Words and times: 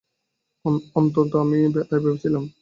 অন্তত 0.95 1.31
আমি 1.43 1.57
তাই 1.81 1.99
ভেবেছিলাম। 2.03 2.43